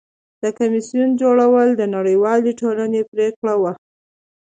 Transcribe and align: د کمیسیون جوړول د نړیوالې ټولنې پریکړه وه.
د 0.41 0.43
کمیسیون 0.59 1.09
جوړول 1.21 1.67
د 1.75 1.81
نړیوالې 1.95 2.51
ټولنې 2.61 3.01
پریکړه 3.11 3.53
وه. 3.61 3.73